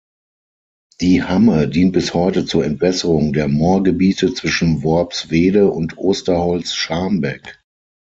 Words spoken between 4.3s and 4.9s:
zwischen